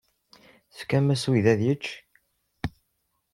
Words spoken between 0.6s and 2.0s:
Tefkam-as i uydi ad yečč?